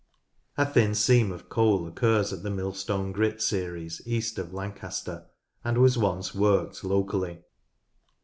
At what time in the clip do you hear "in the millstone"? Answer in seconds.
2.33-3.11